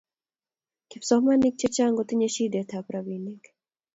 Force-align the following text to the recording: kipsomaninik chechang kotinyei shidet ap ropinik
kipsomaninik 0.89 1.55
chechang 1.61 1.93
kotinyei 1.97 2.33
shidet 2.35 2.69
ap 2.79 2.87
ropinik 2.93 3.43